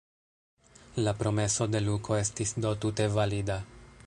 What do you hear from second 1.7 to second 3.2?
de Luko estis do tute